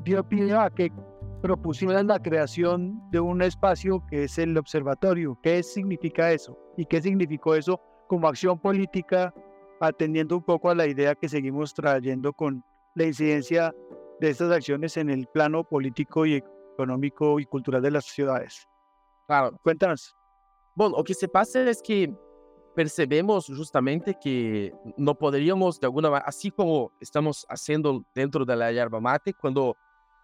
[0.05, 0.93] dio pie a que
[1.41, 5.39] propusieran la creación de un espacio que es el observatorio.
[5.43, 6.59] ¿Qué significa eso?
[6.77, 7.81] ¿Y qué significó eso
[8.15, 9.35] como acción política,
[9.81, 12.63] atendiendo un poco a la idea que seguimos trayendo con
[12.95, 13.75] la incidencia
[14.21, 16.41] de estas acciones en el plano político y,
[16.75, 18.69] económico y cultural de las ciudades.
[19.27, 19.59] Claro.
[19.65, 20.15] Cuéntanos.
[20.77, 22.15] Bueno, lo que se pasa es que
[22.77, 28.71] percebemos justamente que no podríamos de alguna manera, así como estamos haciendo dentro de la
[28.71, 29.75] yerba mate, cuando,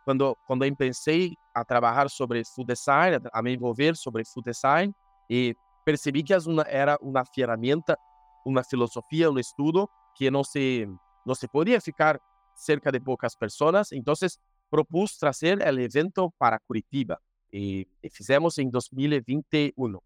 [0.05, 4.95] cuando, cuando empecé a trabajar sobre food design, a me envolver sobre food design,
[5.29, 5.57] y
[5.91, 7.99] percebí que una, era una herramienta,
[8.45, 10.89] una filosofía, un estudio que no se,
[11.25, 12.21] no se podía ficar
[12.55, 17.19] cerca de pocas personas, entonces propuse traer el evento para Curitiba,
[17.51, 20.01] y, y fizemos en 2021.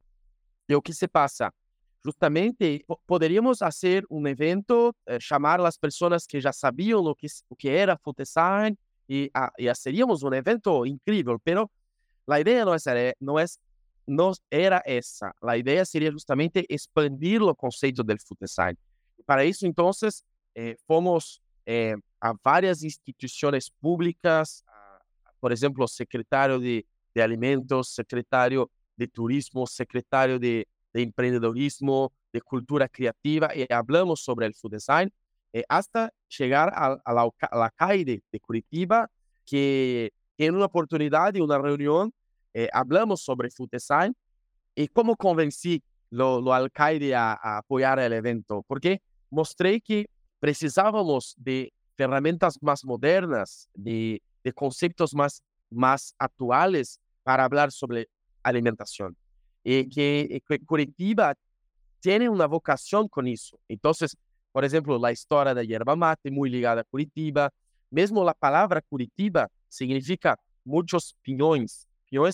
[0.66, 1.52] E o que se passa?
[2.02, 7.26] Justamente, poderíamos fazer um evento, eh, chamar as pessoas que já sabiam o que,
[7.58, 11.70] que era food design e, ah, e evento incrível, pero
[12.26, 13.44] a ideia não, é, não, é,
[14.06, 15.34] não era essa.
[15.42, 18.78] A ideia seria justamente expandir o conceito do food design.
[19.26, 19.90] Para isso, então,
[20.54, 24.62] eh, fomos eh, a várias instituições públicas,
[25.40, 32.40] por exemplo, o secretário de, de Alimentos, secretário de turismo, secretario de, de emprendedorismo, de
[32.40, 35.12] cultura creativa, y hablamos sobre el food design,
[35.52, 39.08] eh, hasta llegar a, la, a, la, calle de, Curitiba,
[39.46, 42.12] que en una oportunidad, y una reunión,
[42.54, 44.16] eh, hablamos sobre food design
[44.74, 50.06] y cómo convencí lo, lo alcalde a, apoyar el evento, porque mostré que
[50.38, 54.22] precisábamos de herramientas más modernas, de,
[54.54, 58.08] conceptos más, más actuales para hablar sobre
[58.42, 59.16] alimentación.
[59.62, 61.34] Y que, Curitiba
[62.00, 63.58] tiene una vocación con eso.
[63.68, 64.16] Entonces,
[64.52, 67.50] por ejemplo, la historia de yerba mate, muy ligada a Curitiba.
[67.90, 71.88] Mesmo la palabra Curitiba significa muchos piñones.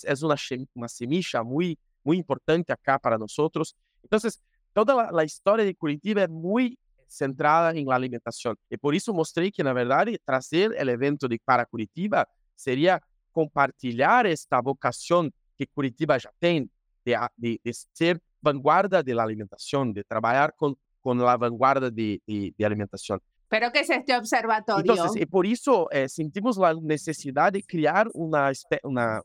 [0.04, 0.36] Es una,
[0.74, 3.74] una semilla muy, muy importante acá para nosotros.
[4.02, 4.40] Entonces,
[4.72, 8.56] toda la, la historia de Curitiba es muy centrada en la alimentación.
[8.68, 13.00] Y por eso mostré que, na verdade, trazer el evento de para Curitiba sería
[13.32, 16.70] compartilhar esta vocación que Curitiba já tem
[17.04, 22.54] de, de, de ser vanguarda da alimentação, de trabalhar com com a vanguarda de, de,
[22.56, 23.20] de alimentação.
[23.48, 24.92] Pero que é este observatório?
[24.92, 28.52] Então, e por isso eh, sentimos a necessidade de criar uma,
[28.84, 29.24] uma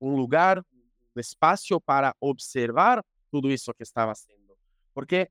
[0.00, 0.58] um lugar,
[1.14, 4.56] um espaço para observar tudo isso que estava sendo,
[4.94, 5.30] porque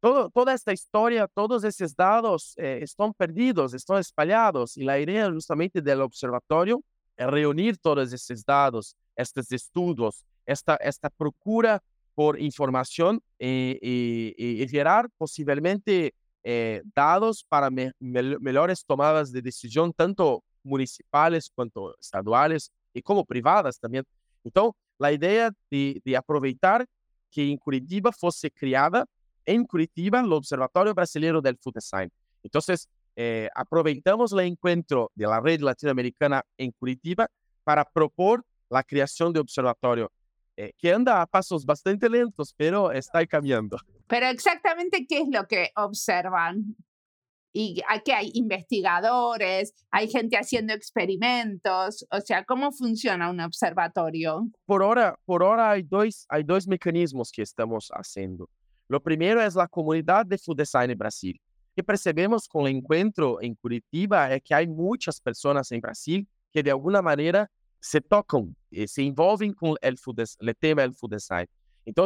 [0.00, 5.30] todo, toda esta história, todos esses dados eh, estão perdidos, estão espalhados, e a ideia
[5.30, 6.82] justamente do observatório
[7.16, 11.82] é reunir todos esses dados, estos estudios, esta, esta procura
[12.14, 19.42] por información y, y, y generar posiblemente eh, dados para me, me, mejores tomadas de
[19.42, 24.04] decisión, tanto municipales cuanto estaduales y como privadas también.
[24.44, 26.86] Entonces, la idea de, de aproveitar
[27.30, 29.06] que en Curitiba fosse criada
[29.44, 32.10] en Curitiba el Observatorio Brasileiro del Food Design.
[32.42, 37.28] Entonces, eh, aproveitamos el encuentro de la red latinoamericana en Curitiba
[37.64, 40.12] para propor la creación de observatorio,
[40.56, 43.78] eh, que anda a pasos bastante lentos, pero está caminando.
[44.06, 46.76] Pero exactamente qué es lo que observan.
[47.52, 54.48] Y aquí hay investigadores, hay gente haciendo experimentos, o sea, ¿cómo funciona un observatorio?
[54.66, 58.48] Por ahora, por ahora hay, dos, hay dos mecanismos que estamos haciendo.
[58.86, 61.40] Lo primero es la comunidad de Food Design en Brasil.
[61.78, 66.60] que percebemos con el encuentro en Curitiba es que hay muchas personas en Brasil que
[66.60, 67.48] de alguna manera
[67.80, 68.52] se tocam,
[68.88, 71.46] se envolvem com o, food, o tema do food design.
[71.86, 72.04] Então,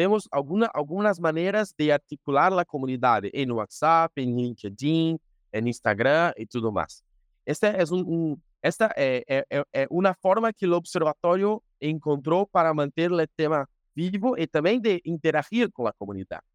[0.00, 5.20] temos alguma, algumas maneiras de articular a comunidade em WhatsApp, em LinkedIn,
[5.52, 7.04] em Instagram e tudo mais.
[7.44, 7.54] É,
[7.92, 13.26] um, um, esta é, é, é uma forma que o observatório encontrou para manter o
[13.36, 16.46] tema vivo e também de interagir com a comunidade.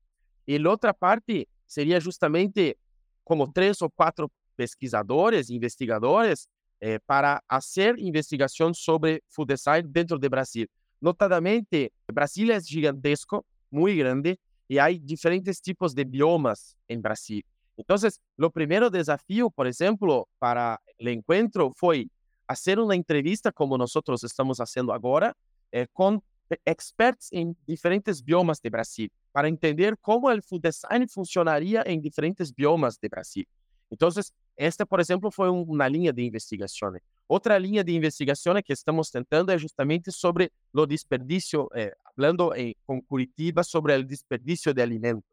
[0.48, 2.76] E outra parte seria justamente
[3.24, 4.28] como três ou quatro
[4.58, 6.48] pesquisadores, investigadores,
[6.82, 10.68] eh, para fazer investigação sobre food design dentro de Brasil.
[11.02, 17.44] Notadamente, Brasil é gigantesco, muito grande, e há diferentes tipos de biomas em Brasil.
[17.78, 17.98] Então,
[18.40, 22.08] o primeiro desafio, por exemplo, para o encontro foi
[22.48, 23.92] fazer uma entrevista, como nós
[24.24, 25.36] estamos fazendo agora,
[25.72, 26.22] eh, com
[26.66, 32.52] experts em diferentes biomas de Brasil, para entender como o food design funcionaria em diferentes
[32.52, 33.46] biomas de Brasil.
[33.92, 34.10] Então,
[34.58, 36.94] esta, por exemplo, foi uma linha de investigação.
[37.28, 42.74] Outra linha de investigação que estamos tentando é justamente sobre o desperdício, eh, falando eh,
[42.86, 45.24] com Curitiba sobre o desperdício de alimentos.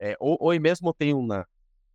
[0.00, 1.46] Eh, hoje mesmo tem uma,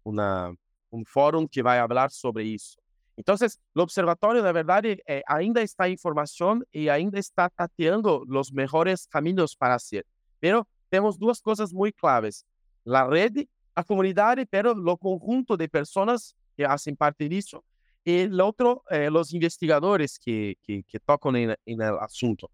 [0.06, 0.54] uma,
[0.92, 2.78] um fórum que vai falar sobre isso.
[3.18, 3.36] Então,
[3.76, 9.08] o observatório, na verdade, eh, ainda está em formação e ainda está tateando os melhores
[9.08, 10.06] caminhos para ser.
[10.42, 12.46] Mas temos duas coisas muito claves:
[12.88, 17.69] a rede, a comunidade, pero o conjunto de pessoas que fazem parte disso, y
[18.10, 22.50] el otro, eh, los investigadores que, que, que tocan en, en, el asunto.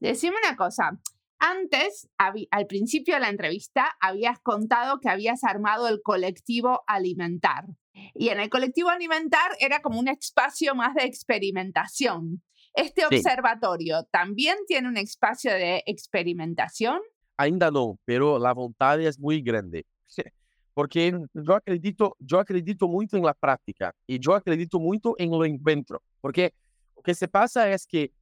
[0.00, 0.98] Decime una cosa.
[1.38, 7.66] Antes, al principio de la entrevista, habías contado que habías armado el colectivo Alimentar.
[8.14, 12.42] Y en el colectivo Alimentar era como un espacio más de experimentación.
[12.74, 17.00] ¿Este observatorio también tiene un espacio de experimentación?
[17.36, 19.86] Ainda no, pero la voluntad es muy grande.
[20.78, 25.44] Porque yo acredito, yo acredito mucho en la práctica y yo acredito mucho en lo
[25.44, 26.00] encuentro.
[26.20, 26.54] Porque
[26.94, 28.12] lo que se pasa es que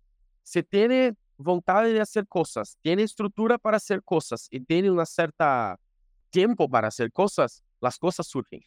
[0.42, 5.78] se tiene voluntad de hacer cosas, tiene estructura para hacer cosas y tiene una cierta
[6.30, 8.62] tiempo para hacer cosas, las cosas surgen.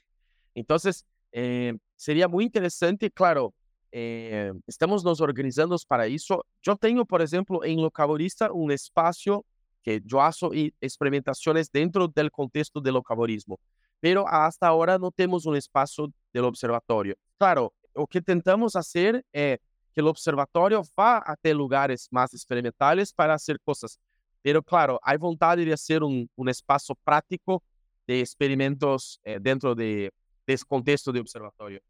[0.53, 3.55] Entonces, eh, sería muy interesante, claro,
[3.91, 6.45] eh, estamos nos organizando para eso.
[6.61, 9.43] Yo tengo, por ejemplo, en Locaborista un espacio
[9.83, 13.59] que yo hago experimentaciones dentro del contexto del locaborismo,
[13.99, 17.15] pero hasta ahora no tenemos un espacio del observatorio.
[17.37, 19.59] Claro, lo que intentamos hacer es
[19.93, 23.99] que el observatorio va a ter lugares más experimentales para hacer cosas.
[24.41, 27.61] Pero claro, hay voluntad de hacer un, un espacio práctico
[28.07, 30.11] de experimentos eh, dentro de,
[30.47, 31.81] de contexto de observatorio.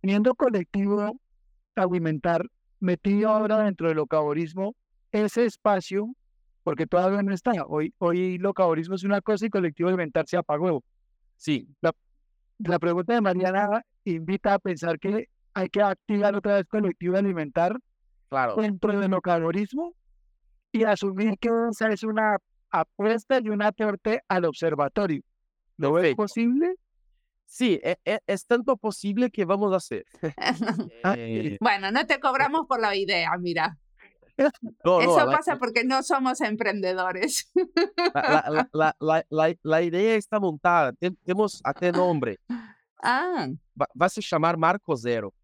[0.00, 1.20] Teniendo colectivo
[1.74, 2.44] alimentar
[2.80, 4.74] metido ahora dentro del locaborismo,
[5.12, 6.14] ese espacio,
[6.62, 10.82] porque todavía no está, hoy, hoy locaborismo es una cosa y colectivo alimentar se apagó.
[11.38, 11.66] Sí.
[11.80, 11.94] La,
[12.58, 17.78] la pregunta de Mariana invita a pensar que hay que activar otra vez colectivo alimentar
[18.28, 18.56] claro.
[18.56, 19.94] dentro del locaborismo
[20.72, 22.36] y asumir que esa es una
[22.70, 25.22] apuesta y una torte al observatorio.
[25.76, 26.74] ¿Lo es posible?
[27.46, 30.04] Sí, es, e, es, tanto posible que vamos a hacer.
[31.02, 33.78] Ah, eh, bueno, no te cobramos por la idea, mira.
[34.84, 37.50] No, Eso no, pasa la, porque no somos emprendedores.
[38.72, 42.38] La, la, la idea está montada, tenemos até nombre.
[43.02, 43.48] Ah.
[43.80, 45.34] Va, va a se chamar Marco Zero.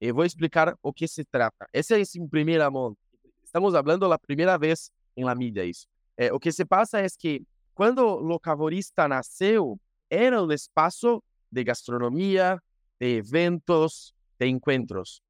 [0.00, 1.66] E vou explicar o que se trata.
[1.72, 2.96] Esse é em primeira mão.
[3.44, 5.86] Estamos falando a primeira vez em la mídia isso.
[6.16, 7.42] É, o que se passa é que
[7.74, 9.78] quando o Locavorista nasceu,
[10.10, 12.60] era um espaço de gastronomia,
[13.00, 15.20] de eventos, de encontros.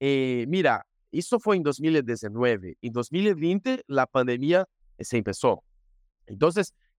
[0.00, 2.76] E, mira, isso foi em 2019.
[2.82, 4.66] Em 2020, a pandemia
[5.00, 5.62] se começou.
[6.28, 6.50] Então,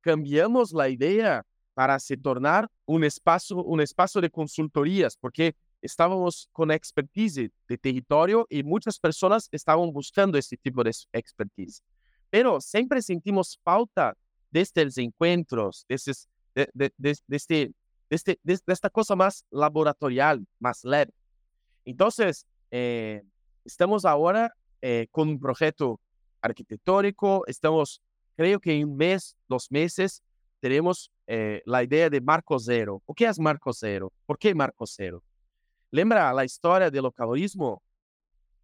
[0.02, 6.72] cambiamos a ideia para se tornar um espaço, um espaço de consultorias, porque estábamos con
[6.72, 11.82] expertise de territorio y muchas personas estaban buscando este tipo de expertise.
[12.30, 14.16] Pero siempre sentimos falta
[14.52, 17.72] de estos encuentros, de, de, de, de, este,
[18.10, 21.14] este, de, esta cosa más laboratorial, más leve.
[21.86, 23.24] Entonces, eh,
[23.66, 26.00] estamos ahora eh, con un proyecto
[26.42, 28.02] arquitectónico, estamos,
[28.36, 30.24] creo que en un mes, dos meses,
[30.60, 33.02] tenemos eh, la idea de Marco Cero.
[33.06, 34.12] ¿O qué es Marco Cero?
[34.26, 35.24] ¿Por qué Marco Cero?
[35.92, 37.82] Lembra a história do locavorismo?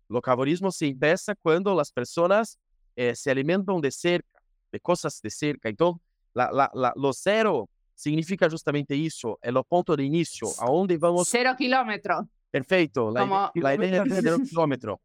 [0.08, 2.60] Locavorismo se empieza quando as pessoas
[2.96, 5.70] eh, se alimentam de cerca, de coisas de cerca.
[5.70, 6.00] Então,
[6.34, 11.30] la, la, la, lo zero significa justamente isso, é o ponto de início, aonde vamos...
[11.30, 12.28] Zero quilômetro.
[12.56, 13.52] Perfeito, la, Como...
[13.56, 15.02] la ideia de zero quilômetro.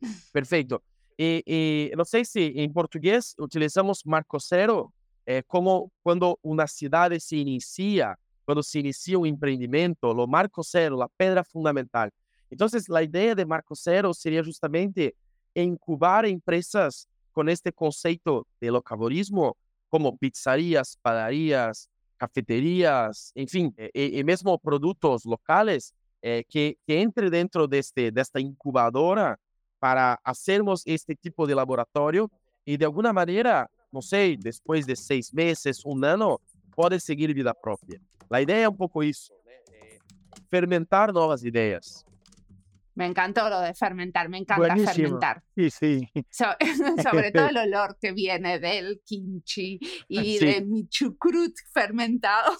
[0.32, 0.80] Perfeito.
[1.18, 4.92] E, e, não sei se em português utilizamos marco zero
[5.26, 11.02] é, como quando uma cidade se inicia quando se inicia um empreendimento, o marco zero,
[11.02, 12.08] a pedra fundamental.
[12.50, 15.14] Então, a ideia de marco zero seria justamente
[15.54, 19.54] incubar empresas com este conceito de locavorismo,
[19.90, 25.92] como pizzarias, padarias, cafeterias, enfim, e, e mesmo produtos locais,
[26.22, 29.38] eh, que, que entre dentro deste, desta incubadora
[29.78, 32.30] para fazermos este tipo de laboratório
[32.66, 36.40] e, de alguma maneira, não sei, depois de seis meses, um ano,
[36.74, 38.00] pode seguir vida própria.
[38.30, 39.52] A ideia é um pouco isso, né?
[39.72, 39.98] É
[40.50, 42.04] fermentar novas ideias.
[42.98, 44.92] Me encantó lo de fermentar, me encanta Buenísimo.
[44.92, 45.44] fermentar.
[45.54, 46.08] Sí, sí.
[46.30, 46.46] So,
[47.12, 49.78] sobre todo el olor que viene del kimchi
[50.08, 50.44] y sí.
[50.44, 52.56] de mi chucrut fermentado.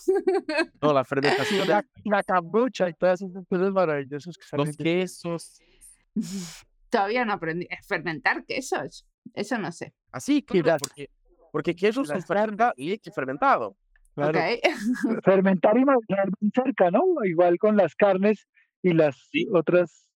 [0.81, 1.67] No, la fermentación.
[1.67, 4.67] La, la kombucha y todas esas cosas maravillosas que salen.
[4.67, 5.61] Los quesos.
[6.89, 7.67] Todavía no aprendí.
[7.89, 9.09] ¿Fermentar quesos?
[9.35, 9.93] Eso no sé.
[10.13, 11.11] Así, claro, porque,
[11.51, 13.77] porque quesos son fermentados, leche fermentado.
[14.15, 14.39] Claro.
[14.39, 14.61] Okay.
[15.25, 17.03] Fermentar y madurar cerca, ¿no?
[17.25, 18.47] Igual con las carnes
[18.83, 19.45] y las sí.
[19.53, 20.08] otras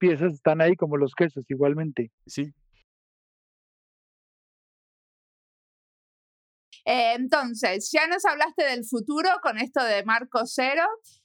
[0.00, 2.10] piezas están ahí como los quesos igualmente.
[2.26, 2.52] Sí.
[6.84, 10.82] Eh, entonces, ya nos hablaste del futuro con esto de Marco Cero.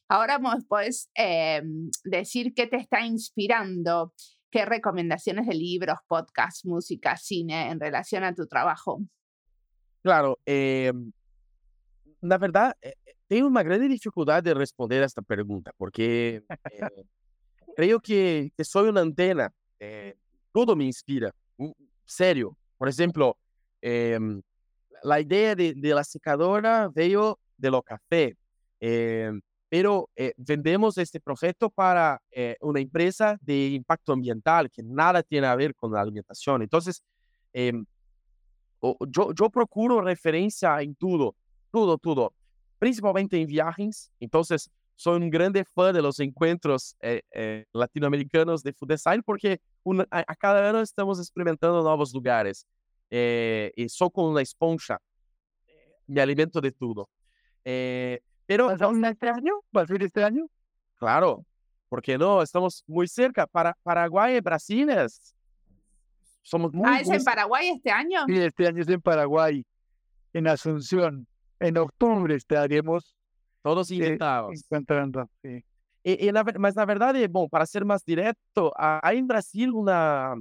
[0.08, 1.64] Ahora puedes eh,
[2.04, 4.14] decir qué te está inspirando,
[4.52, 9.00] qué recomendaciones de libros, podcasts, música, cine en relación a tu trabajo.
[10.04, 10.94] Claro, eh,
[12.22, 12.76] na verdade,
[13.28, 16.44] tenho uma grande dificuldade de responder esta pergunta, porque
[17.76, 19.54] creo que, que soy una antena.
[19.80, 20.16] Eh,
[20.52, 21.34] todo me inspira.
[22.06, 22.58] Serio.
[22.78, 23.38] Por ejemplo,
[23.82, 24.42] em,
[25.04, 28.36] la idea de, de, la secadora veo de lo café.
[28.80, 35.24] Em, pero eh, vendemos este proyecto para eh, una empresa de impacto ambiental que nada
[35.24, 36.62] tiene a ver con la alimentación.
[36.62, 37.04] Entonces,
[37.52, 37.74] eh,
[39.08, 41.36] yo, yo procuro referencia en todo,
[41.72, 42.34] todo, todo,
[42.80, 44.12] principalmente en viajes.
[44.20, 50.08] Entonces, soy un grande fan de los encuentros eh, latinoamericanos de food design porque una,
[50.10, 52.66] a, a, cada año estamos experimentando nuevos lugares.
[53.10, 55.00] y soy con una esponja,
[56.08, 57.10] me alimento de todo.
[58.46, 59.54] Pero, ¿Vas a un este año?
[59.72, 60.48] ¿Vas a ir este año?
[60.96, 61.46] Claro,
[61.90, 63.48] porque no, estamos muy cerca.
[63.48, 65.36] Para Paraguay y Brasil es,
[66.42, 66.88] somos muy...
[66.88, 68.26] Ah, ¿es en Paraguay este año?
[68.28, 69.66] Sí, este año es en Paraguay,
[70.34, 71.28] en Asunción.
[71.60, 73.15] En octubre estaremos
[73.66, 74.54] todos invitados.
[74.54, 75.64] encontrando, sí.
[76.04, 80.36] Y, y la, mas la verdad, bueno, para ser más directo, hay en Brasil una,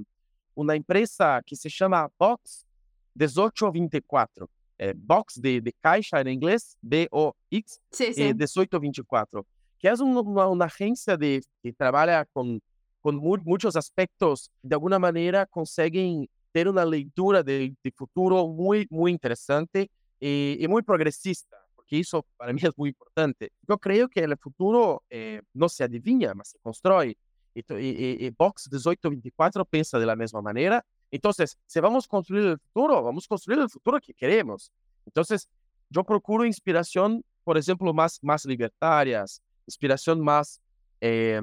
[0.53, 2.67] una empresa que se llama Box
[3.15, 4.47] 1824
[4.77, 8.21] é, box de, de, caixa em inglês, B-O-X, sí, sí.
[8.21, 9.45] Eh, 1824,
[9.79, 12.59] que é uma, uma agência de, que trabalha com,
[13.01, 19.15] com muitos aspectos, de alguma maneira conseguem ter uma leitura de, de futuro muito, muito
[19.15, 19.89] interessante
[20.21, 23.51] e, e muito progressista, porque isso para mim é muito importante.
[23.67, 27.15] Eu creio que o futuro eh, não se adivinha, mas se constrói.
[27.55, 32.59] E, e, e Box 1824 pensa da mesma maneira Entonces, si vamos a construir el
[32.59, 34.71] futuro, vamos a construir el futuro que queremos.
[35.05, 35.47] Entonces,
[35.89, 40.59] yo procuro inspiración, por ejemplo, más, más libertarias, inspiración más
[40.99, 41.39] eh,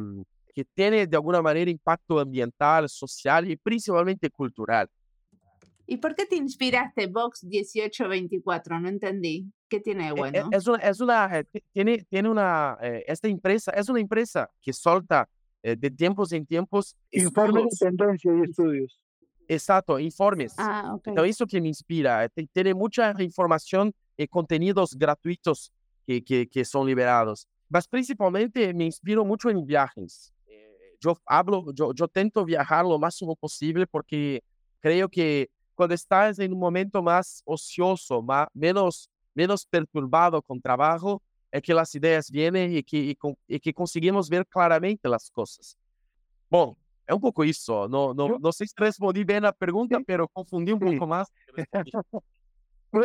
[0.53, 4.91] que tiene de alguna manera impacto ambiental, social y principalmente cultural.
[5.87, 8.81] ¿Y por qué te inspiraste Vox 1824?
[8.81, 9.51] No entendí.
[9.73, 10.49] ¿Qué tiene de e, e, bueno?
[10.53, 14.71] Es una, es una eh, tiene, tiene una, eh, esta empresa es una empresa que
[14.71, 15.27] solta
[15.63, 16.95] eh, de tiempos en tiempos.
[17.11, 19.01] Informes de tendencia y estudios.
[19.49, 20.55] Exato, informes.
[20.59, 21.11] Ah, okay.
[21.11, 22.29] Então, isso que me inspira.
[22.53, 25.73] Ter muita informação e conteúdos gratuitos
[26.05, 27.47] que, que, que são liberados.
[27.71, 30.31] Mas, principalmente, me inspiro muito em viagens.
[31.03, 34.43] Eu, hablo, eu, eu tento viajar o máximo possível porque
[34.81, 41.21] creio que quando estás em um momento mais ocioso, mais, menos, menos perturbado com trabalho,
[41.51, 43.17] é que as ideias vêm e que, e,
[43.49, 45.77] e que conseguimos ver claramente as coisas.
[46.51, 46.77] Bom,
[47.07, 47.89] é um pouco isso.
[47.89, 50.85] Não, não, não sei se respondi bem a pergunta, mas pero confundi um sí.
[50.85, 51.29] pouco mais.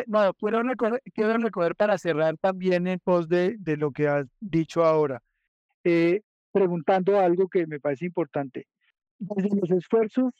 [0.05, 4.27] No, quiero recordar, quiero recordar para cerrar también en pos de, de lo que has
[4.41, 5.23] dicho ahora,
[5.85, 6.19] eh,
[6.51, 8.67] preguntando algo que me parece importante.
[9.17, 10.33] Desde los esfuerzos,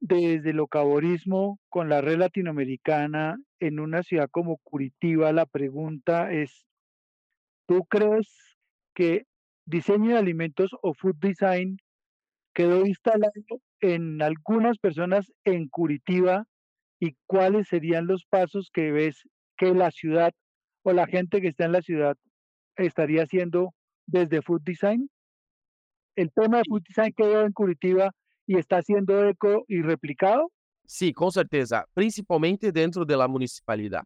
[0.00, 6.66] desde el caborismo con la red latinoamericana en una ciudad como Curitiba, la pregunta es,
[7.66, 8.28] ¿tú crees
[8.94, 9.26] que
[9.66, 11.76] diseño de alimentos o food design
[12.54, 13.32] quedó instalado
[13.80, 16.46] en algunas personas en Curitiba
[16.98, 20.32] y cuáles serían los pasos que ves que la ciudad
[20.82, 22.16] o la gente que está en la ciudad
[22.76, 23.74] estaría haciendo
[24.06, 25.10] desde Food Design?
[26.16, 28.10] ¿El tema de Food Design quedó en Curitiba
[28.50, 30.50] y está siendo eco y replicado?
[30.84, 34.02] Sí, con certeza, principalmente dentro de la municipalidad.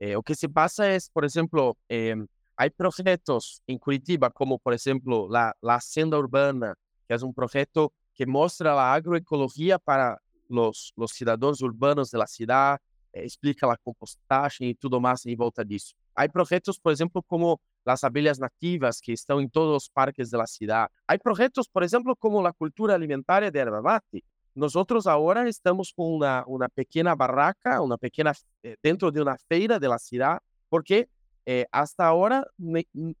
[0.00, 2.16] Eh, lo que se pasa es, por ejemplo, eh,
[2.56, 6.74] hay proyectos en Curitiba, como por ejemplo la, la Hacienda Urbana,
[7.06, 12.80] que é um projeto que mostra a agroecologia para os, os cidadãos urbanos da cidade,
[13.12, 15.94] eh, explica a compostagem e tudo mais em volta disso.
[16.16, 20.46] Há projetos, por exemplo, como as abelhas nativas que estão em todos os parques da
[20.46, 20.90] cidade.
[21.06, 24.24] Há projetos, por exemplo, como a cultura alimentar de mate.
[24.54, 24.74] Nós
[25.06, 29.98] agora estamos com uma, uma pequena barraca, uma pequena eh, dentro de uma feira da
[29.98, 31.08] cidade, porque
[31.46, 32.44] eh, hasta agora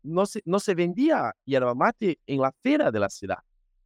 [0.04, 3.42] não se, não se vendia erva mate em la feira da cidade.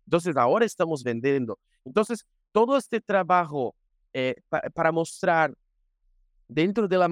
[0.06, 1.58] Entonces, ahora estamos vendiendo.
[1.84, 3.74] Entonces, todo este trabajo
[4.12, 5.52] eh, pa para mostrar
[6.48, 7.08] dentro de la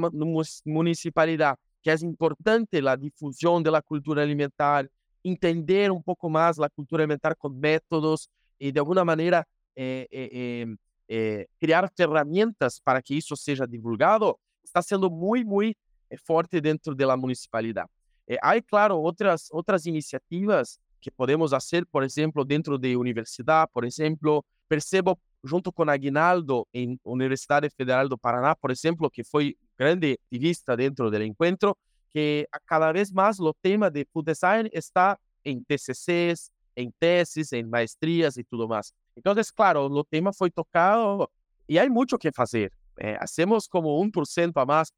[0.65, 4.89] municipalidad que es importante la difusión de la cultura alimentar,
[5.23, 10.77] entender un poco más la cultura alimentar con métodos y de alguna manera eh, eh,
[11.09, 15.77] eh crear herramientas para que eso sea divulgado, está siendo muy, muy
[16.09, 17.87] eh, fuerte dentro de la municipalidad.
[18.27, 23.85] Eh, hay, claro, otras, otras iniciativas que podemos fazer, por exemplo, dentro de universidade, por
[23.85, 30.19] exemplo, percebo junto com Aguinaldo em Universidade Federal do Paraná, por exemplo, que foi grande
[30.27, 31.77] ativista dentro do encontro,
[32.11, 37.65] que cada vez mais o tema de food design está em TCCs, em teses, em
[37.65, 38.93] maestrias e tudo mais.
[39.17, 41.29] Então, claro, o tema foi tocado
[41.69, 42.73] e há muito que fazer.
[42.99, 44.91] Eh, hacemos como 1% a mais,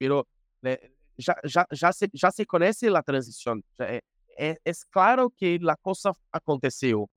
[0.62, 3.60] mas eh, já, já, já, se, já se conhece a transição.
[3.80, 4.02] É,
[4.36, 7.08] é, é claro que a coisa aconteceu.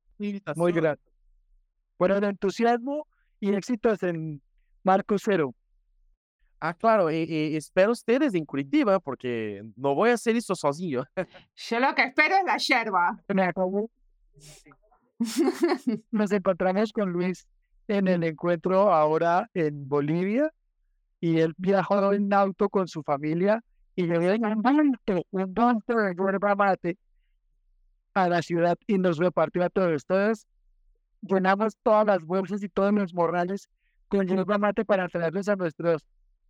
[0.55, 1.01] Muy grato.
[1.99, 3.07] Bueno, el entusiasmo
[3.39, 4.41] y éxitos en
[4.83, 5.53] Marco Cero.
[6.59, 11.03] Ah, claro, y, espero ustedes en Curitiba porque no voy a hacer eso sozinho.
[11.55, 13.23] Yo lo que espero es la yerba.
[16.11, 17.47] Nos encontramos con Luis
[17.87, 20.51] en el encuentro ahora en Bolivia
[21.19, 23.63] y él viajó en auto con su familia
[23.95, 26.97] y le dio un monte de yerba mate
[28.13, 30.05] a la ciudad y nos repartió a todos.
[30.05, 30.47] Todos
[31.21, 33.69] llenamos todas las bolsas y todos los morrales
[34.07, 36.03] con yerba mate para traerlos a nuestros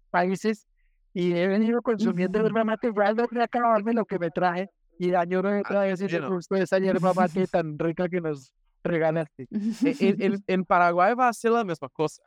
[0.07, 0.67] países
[1.13, 5.59] y he venido consumiendo yerba mate, voy a acabarme lo que me traje y añoro
[5.59, 8.51] otra vez esa yerba mate tan rica que nos
[8.83, 9.47] regalaste.
[9.51, 12.21] en, en, Paraguay va a ser la misma cosa.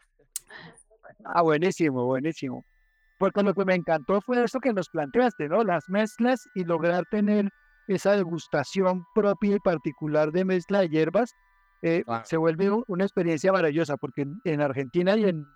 [1.25, 2.65] Ah, buenísimo, buenísimo.
[3.19, 5.63] Porque lo que me encantó fue eso que nos planteaste, ¿no?
[5.63, 7.51] Las mezclas y lograr tener
[7.87, 11.35] esa degustación propia y particular de mezcla de hierbas
[11.83, 15.47] eh, se vuelve una experiencia maravillosa porque en Argentina y en,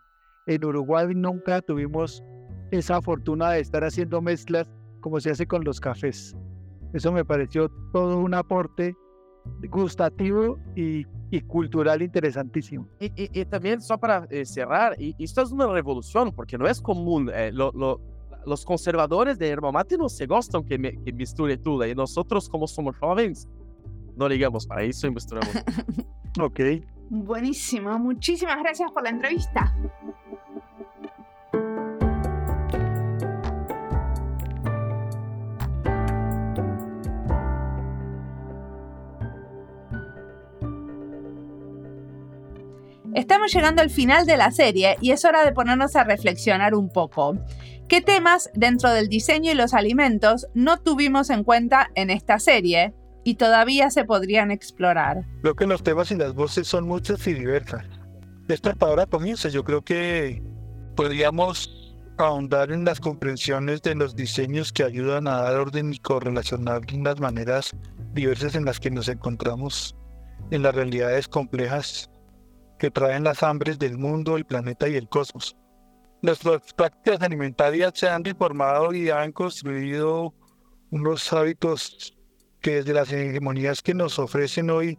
[0.46, 2.22] en Uruguay nunca tuvimos
[2.70, 4.70] esa fortuna de estar haciendo mezclas
[5.00, 6.36] como se hace con los cafés.
[6.92, 8.94] Eso me pareció todo un aporte
[9.68, 12.88] gustativo y, y cultural interesantísimo.
[13.00, 16.80] Y, y, también, solo para eh, cerrar, y, esto es una revolución porque no es
[16.80, 17.30] común.
[17.34, 18.00] Eh, lo, lo,
[18.46, 22.48] los conservadores de yerba mate no se gustan que, me, que misture todo y nosotros
[22.48, 23.48] como somos jóvenes
[24.16, 25.54] no digamos para eso y misturamos.
[26.40, 26.60] ok.
[27.10, 29.74] Buenísimo, muchísimas gracias por la entrevista.
[43.14, 46.88] Estamos llegando al final de la serie y es hora de ponernos a reflexionar un
[46.88, 47.38] poco.
[47.88, 52.92] ¿Qué temas dentro del diseño y los alimentos no tuvimos en cuenta en esta serie
[53.22, 55.24] y todavía se podrían explorar?
[55.42, 57.84] Creo que los temas y las voces son muchas y diversas.
[58.48, 59.48] Esta palabra comienza.
[59.48, 60.42] Yo creo que
[60.96, 66.82] podríamos ahondar en las comprensiones de los diseños que ayudan a dar orden y correlacionar
[66.92, 67.76] las maneras
[68.12, 69.94] diversas en las que nos encontramos
[70.50, 72.10] en las realidades complejas
[72.78, 75.56] que traen las hambres del mundo, el planeta y el cosmos.
[76.22, 80.34] Nuestras prácticas alimentarias se han deformado y han construido
[80.90, 82.16] unos hábitos
[82.60, 84.98] que desde las hegemonías que nos ofrecen hoy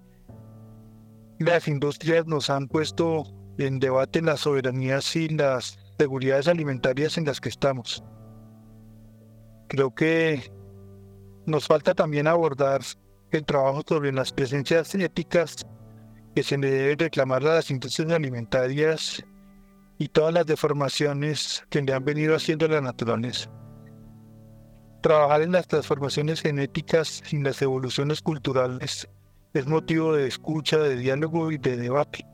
[1.40, 3.24] las industrias nos han puesto
[3.58, 8.04] en debate las soberanías y las seguridades alimentarias en las que estamos.
[9.68, 10.52] Creo que
[11.46, 12.82] nos falta también abordar
[13.32, 15.66] el trabajo sobre las presencias éticas
[16.36, 19.26] que se le debe reclamar a las industrias alimentarias
[19.98, 23.50] y todas las deformaciones que le han venido haciendo la naturaleza.
[25.02, 29.08] Trabajar en las transformaciones genéticas y las evoluciones culturales
[29.54, 32.26] es motivo de escucha, de diálogo y de debate.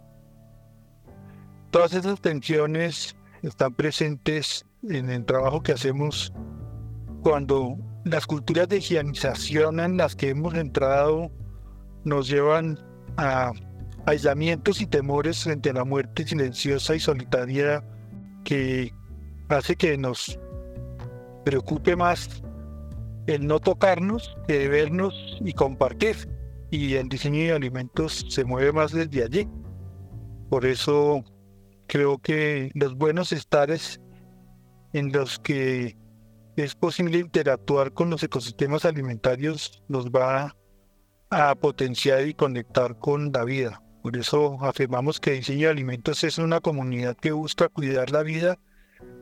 [1.70, 6.34] Todas esas tensiones están presentes en el trabajo que hacemos
[7.22, 11.32] cuando las culturas de higienización en las que hemos entrado
[12.04, 12.80] nos llevan
[13.18, 13.52] a
[14.06, 17.84] aislamientos y temores frente a la muerte silenciosa y solitaria
[18.44, 18.94] que
[19.50, 20.40] hace que nos
[21.46, 22.42] preocupe más
[23.28, 26.30] el no tocarnos que vernos y compartir.
[26.70, 29.48] Y el diseño de alimentos se mueve más desde allí.
[30.50, 31.24] Por eso
[31.88, 34.00] creo que los buenos estares
[34.94, 35.98] en los que
[36.56, 40.56] es posible interactuar con los ecosistemas alimentarios nos va
[41.30, 43.82] a potenciar y conectar con la vida.
[44.02, 48.58] Por eso afirmamos que Diseño de Alimentos es una comunidad que busca cuidar la vida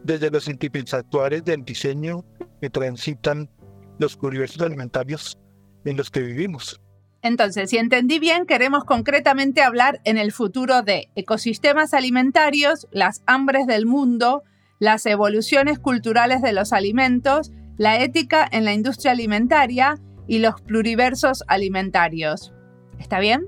[0.04, 2.24] desde los sentimientos actuales del diseño
[2.62, 3.50] que transitan
[3.98, 5.38] los universos alimentarios
[5.86, 6.80] en los que vivimos.
[7.22, 13.68] Entonces, si entendí bien, queremos concretamente hablar en el futuro de ecosistemas alimentarios, las hambres
[13.68, 14.44] del mundo,
[14.80, 19.96] las evoluciones culturales de los alimentos, la ética en la industria alimentaria
[20.28, 22.54] y los pluriversos alimentarios.
[23.00, 23.48] ¿Está bien?